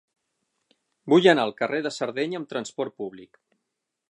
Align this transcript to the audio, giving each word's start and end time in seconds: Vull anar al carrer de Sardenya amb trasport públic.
Vull 1.13 1.29
anar 1.33 1.45
al 1.49 1.53
carrer 1.61 1.83
de 1.89 1.93
Sardenya 1.99 2.41
amb 2.43 2.53
trasport 2.55 3.01
públic. 3.05 3.43